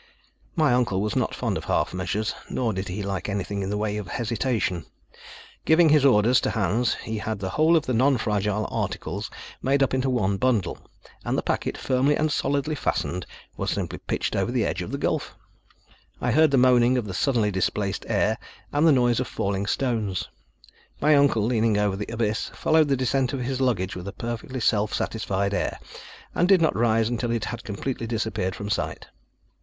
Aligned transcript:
My 0.55 0.73
uncle 0.73 0.99
was 0.99 1.15
not 1.15 1.35
fond 1.35 1.57
of 1.59 1.65
half 1.65 1.93
measures, 1.93 2.33
nor 2.49 2.73
did 2.73 2.87
he 2.87 3.03
like 3.03 3.29
anything 3.29 3.61
in 3.61 3.69
the 3.69 3.77
way 3.77 3.97
of 3.97 4.07
hesitation. 4.07 4.87
Giving 5.63 5.89
his 5.89 6.03
orders 6.03 6.41
to 6.41 6.49
Hans 6.49 6.95
he 7.03 7.19
had 7.19 7.37
the 7.37 7.51
whole 7.51 7.75
of 7.75 7.85
the 7.85 7.93
nonfragile 7.93 8.67
articles 8.71 9.29
made 9.61 9.83
up 9.83 9.93
into 9.93 10.09
one 10.09 10.37
bundle; 10.37 10.79
and 11.23 11.37
the 11.37 11.43
packet, 11.43 11.77
firmly 11.77 12.15
and 12.17 12.31
solidly 12.31 12.73
fastened, 12.73 13.27
was 13.57 13.69
simply 13.69 13.99
pitched 13.99 14.35
over 14.35 14.51
the 14.51 14.65
edge 14.65 14.81
of 14.81 14.91
the 14.91 14.97
gulf. 14.97 15.35
I 16.19 16.31
heard 16.31 16.49
the 16.49 16.57
moaning 16.57 16.97
of 16.97 17.05
the 17.05 17.13
suddenly 17.13 17.51
displaced 17.51 18.03
air, 18.09 18.39
and 18.73 18.87
the 18.87 18.91
noise 18.91 19.19
of 19.19 19.27
falling 19.27 19.67
stones. 19.67 20.29
My 20.99 21.15
uncle 21.15 21.43
leaning 21.45 21.77
over 21.77 21.95
the 21.95 22.11
abyss 22.11 22.49
followed 22.55 22.87
the 22.87 22.97
descent 22.97 23.33
of 23.33 23.41
his 23.41 23.61
luggage 23.61 23.95
with 23.95 24.07
a 24.07 24.13
perfectly 24.13 24.61
self 24.61 24.95
satisfied 24.95 25.53
air, 25.53 25.79
and 26.33 26.49
did 26.49 26.59
not 26.59 26.75
rise 26.75 27.07
until 27.07 27.29
it 27.29 27.45
had 27.45 27.63
completely 27.63 28.07
disappeared 28.07 28.55
from 28.55 28.67
sight. 28.71 29.05